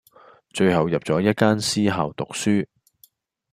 [0.51, 2.65] 最後入咗一間私校讀書⠀